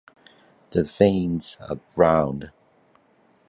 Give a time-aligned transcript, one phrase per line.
[0.71, 2.49] The veins are brown.